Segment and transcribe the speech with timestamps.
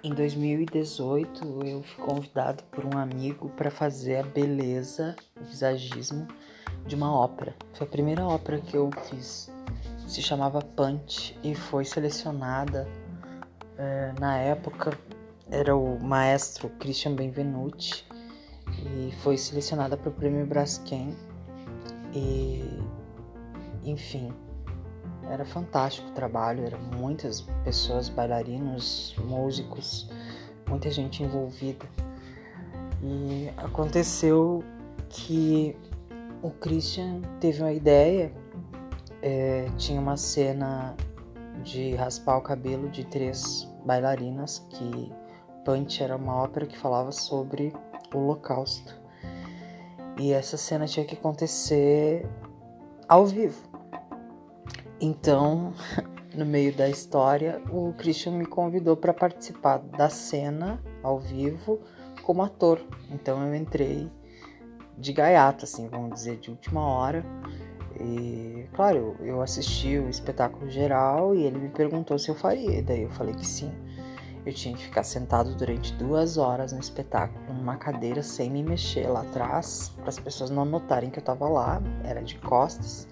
[0.00, 6.28] Em 2018, eu fui convidado por um amigo para fazer a beleza, o visagismo
[6.86, 7.52] de uma ópera.
[7.74, 9.50] Foi a primeira ópera que eu fiz.
[10.06, 12.86] Se chamava Punch e foi selecionada
[13.76, 14.96] é, na época.
[15.50, 18.06] Era o maestro Christian Benvenuti
[18.68, 21.16] e foi selecionada para o prêmio Braskem.
[22.14, 22.62] E,
[23.82, 24.32] enfim,
[25.30, 30.10] era fantástico o trabalho, eram muitas pessoas, bailarinos, músicos,
[30.68, 31.86] muita gente envolvida.
[33.02, 34.64] E aconteceu
[35.08, 35.76] que
[36.42, 38.32] o Christian teve uma ideia,
[39.22, 40.96] é, tinha uma cena
[41.62, 45.12] de raspar o cabelo de três bailarinas, que
[45.64, 47.72] Punch era uma ópera que falava sobre
[48.14, 48.94] o Holocausto.
[50.18, 52.26] E essa cena tinha que acontecer
[53.08, 53.67] ao vivo.
[55.00, 55.72] Então,
[56.34, 61.80] no meio da história, o Christian me convidou para participar da cena ao vivo
[62.22, 62.80] como ator.
[63.10, 64.10] Então eu entrei
[64.96, 67.24] de gaiato, assim, vamos dizer, de última hora.
[68.00, 72.78] E, claro, eu assisti o espetáculo geral e ele me perguntou se eu faria.
[72.78, 73.72] E daí eu falei que sim.
[74.44, 79.06] Eu tinha que ficar sentado durante duas horas no espetáculo, numa cadeira sem me mexer
[79.06, 81.82] lá atrás, para as pessoas não notarem que eu estava lá.
[82.04, 83.08] Era de costas.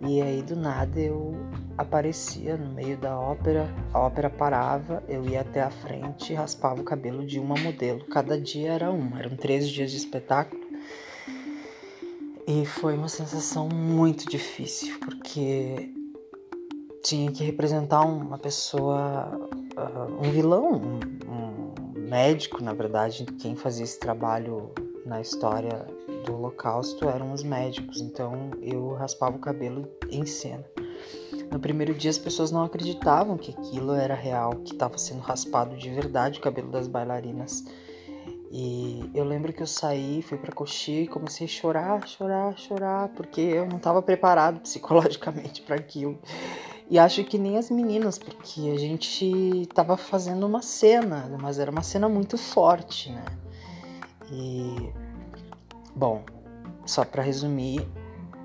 [0.00, 1.34] E aí do nada eu
[1.76, 6.80] aparecia no meio da ópera, a ópera parava, eu ia até a frente e raspava
[6.80, 8.04] o cabelo de uma modelo.
[8.06, 10.62] Cada dia era uma, eram três dias de espetáculo.
[12.46, 15.92] E foi uma sensação muito difícil, porque
[17.02, 19.30] tinha que representar uma pessoa,
[19.76, 24.72] uh, um vilão, um, um médico, na verdade, quem fazia esse trabalho
[25.04, 25.86] na história
[26.28, 30.64] do Holocausto eram os médicos, então eu raspava o cabelo em cena.
[31.50, 35.76] No primeiro dia as pessoas não acreditavam que aquilo era real, que estava sendo raspado
[35.76, 37.64] de verdade o cabelo das bailarinas.
[38.50, 43.08] E eu lembro que eu saí, fui pra coxinha e comecei a chorar, chorar, chorar,
[43.08, 46.18] porque eu não estava preparado psicologicamente para aquilo.
[46.90, 49.26] E acho que nem as meninas, porque a gente
[49.62, 53.24] estava fazendo uma cena, mas era uma cena muito forte, né?
[54.30, 55.07] E
[55.98, 56.22] Bom,
[56.86, 57.84] só para resumir,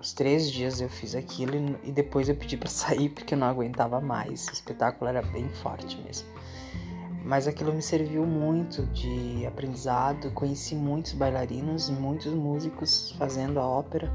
[0.00, 3.46] os três dias eu fiz aquilo e depois eu pedi para sair porque eu não
[3.46, 4.48] aguentava mais.
[4.48, 6.26] O espetáculo era bem forte mesmo.
[7.22, 10.30] Mas aquilo me serviu muito de aprendizado.
[10.30, 14.10] Conheci muitos bailarinos, muitos músicos fazendo a ópera.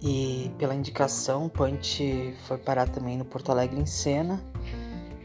[0.00, 4.42] E pela indicação, Punch foi parar também no Porto Alegre em cena.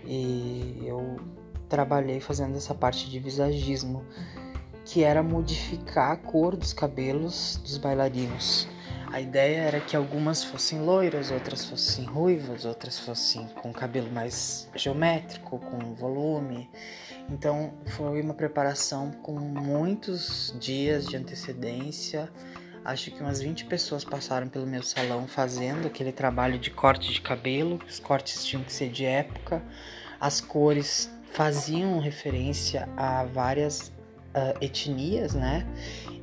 [0.06, 1.16] E eu
[1.70, 4.04] trabalhei fazendo essa parte de visagismo
[4.86, 8.68] que era modificar a cor dos cabelos dos bailarinos.
[9.12, 14.70] A ideia era que algumas fossem loiras, outras fossem ruivas, outras fossem com cabelo mais
[14.74, 16.70] geométrico, com volume.
[17.30, 22.32] Então foi uma preparação com muitos dias de antecedência.
[22.86, 27.20] Acho que umas 20 pessoas passaram pelo meu salão fazendo aquele trabalho de corte de
[27.20, 27.80] cabelo.
[27.86, 29.62] Os cortes tinham que ser de época.
[30.22, 33.92] As cores faziam referência a várias
[34.36, 35.66] uh, etnias, né?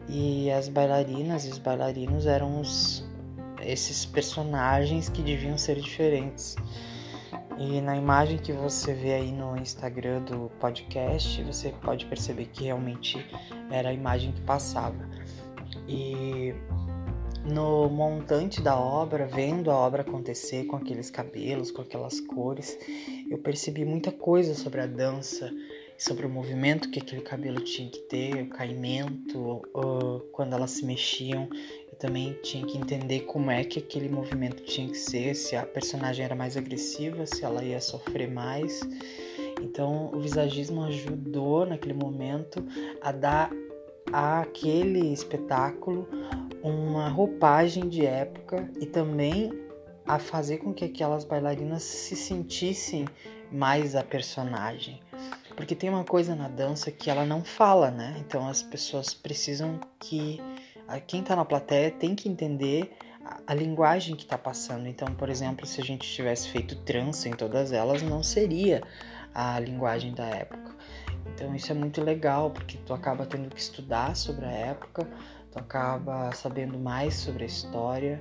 [0.09, 3.05] E as bailarinas e os bailarinos eram os,
[3.61, 6.57] esses personagens que deviam ser diferentes.
[7.59, 12.65] E na imagem que você vê aí no Instagram do podcast, você pode perceber que
[12.65, 13.19] realmente
[13.71, 15.09] era a imagem que passava.
[15.89, 16.55] E
[17.45, 22.79] no montante da obra, vendo a obra acontecer com aqueles cabelos, com aquelas cores,
[23.29, 25.51] eu percebi muita coisa sobre a dança
[25.99, 30.85] sobre o movimento que aquele cabelo tinha que ter, o caimento, uh, quando elas se
[30.87, 31.49] mexiam.
[31.91, 35.67] Eu também tinha que entender como é que aquele movimento tinha que ser, se a
[35.67, 38.81] personagem era mais agressiva, se ela ia sofrer mais.
[39.61, 42.65] Então, o visagismo ajudou naquele momento
[43.03, 43.51] a dar
[44.13, 46.09] àquele espetáculo
[46.63, 49.51] uma roupagem de época e também
[50.07, 53.05] a fazer com que aquelas bailarinas se sentissem
[53.51, 55.01] mais a personagem.
[55.59, 58.15] Porque tem uma coisa na dança que ela não fala, né?
[58.21, 60.41] Então as pessoas precisam que
[61.09, 64.87] quem tá na plateia tem que entender a, a linguagem que tá passando.
[64.87, 68.85] Então, por exemplo, se a gente tivesse feito trança em todas elas, não seria
[69.35, 70.77] a linguagem da época.
[71.35, 75.11] Então isso é muito legal, porque tu acaba tendo que estudar sobre a época,
[75.51, 78.21] tu acaba sabendo mais sobre a história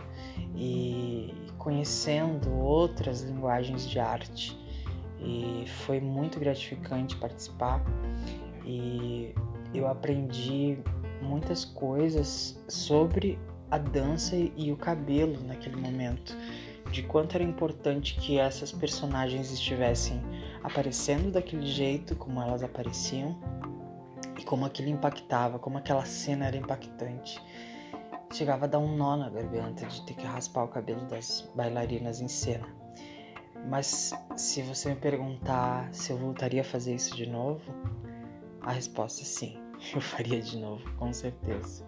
[0.56, 4.58] e conhecendo outras linguagens de arte
[5.20, 7.84] e foi muito gratificante participar
[8.66, 9.34] e
[9.74, 10.78] eu aprendi
[11.22, 16.36] muitas coisas sobre a dança e o cabelo naquele momento.
[16.92, 20.22] de quanto era importante que essas personagens estivessem
[20.64, 23.38] aparecendo daquele jeito como elas apareciam
[24.40, 27.42] e como aquilo impactava, como aquela cena era impactante.
[28.32, 32.22] Chegava a dar um nó na garganta de ter que raspar o cabelo das bailarinas
[32.22, 32.68] em cena.
[33.66, 37.62] Mas se você me perguntar se eu voltaria a fazer isso de novo,
[38.62, 39.58] a resposta é sim,
[39.94, 41.86] eu faria de novo, com certeza.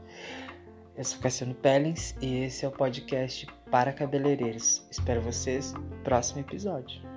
[0.95, 4.85] Eu sou Cassiano Pellens e esse é o podcast para cabeleireiros.
[4.91, 7.08] Espero vocês no próximo episódio.